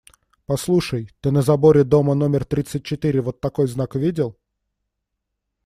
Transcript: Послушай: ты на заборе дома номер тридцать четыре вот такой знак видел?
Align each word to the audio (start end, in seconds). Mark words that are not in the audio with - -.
Послушай: 0.47 1.11
ты 1.21 1.29
на 1.29 1.43
заборе 1.43 1.83
дома 1.83 2.15
номер 2.15 2.43
тридцать 2.43 2.83
четыре 2.83 3.21
вот 3.21 3.39
такой 3.39 3.67
знак 3.67 3.93
видел? 3.95 4.35